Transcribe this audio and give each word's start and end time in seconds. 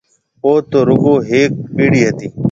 اوٿ 0.45 0.61
تو 0.71 0.79
رُگو 0.87 1.15
ھيَََڪ 1.29 1.51
ٻيڙِي 1.75 2.01
ھتِي۔ 2.07 2.27